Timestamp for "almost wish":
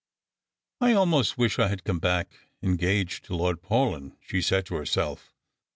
0.93-1.59